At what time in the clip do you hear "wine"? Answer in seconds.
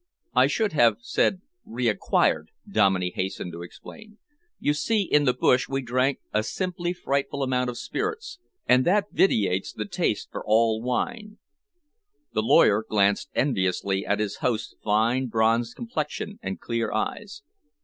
10.81-11.37